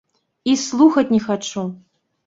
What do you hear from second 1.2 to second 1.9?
хачу!